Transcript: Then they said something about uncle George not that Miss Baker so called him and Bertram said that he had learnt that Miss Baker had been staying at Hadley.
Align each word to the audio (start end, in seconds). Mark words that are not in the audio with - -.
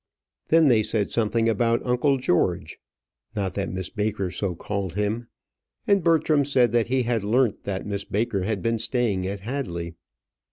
Then 0.49 0.67
they 0.67 0.81
said 0.81 1.11
something 1.11 1.47
about 1.47 1.85
uncle 1.85 2.17
George 2.17 2.79
not 3.35 3.53
that 3.53 3.71
Miss 3.71 3.91
Baker 3.91 4.31
so 4.31 4.55
called 4.55 4.93
him 4.93 5.27
and 5.85 6.03
Bertram 6.03 6.43
said 6.43 6.71
that 6.71 6.87
he 6.87 7.03
had 7.03 7.23
learnt 7.23 7.61
that 7.65 7.85
Miss 7.85 8.03
Baker 8.03 8.41
had 8.41 8.63
been 8.63 8.79
staying 8.79 9.27
at 9.27 9.41
Hadley. 9.41 9.93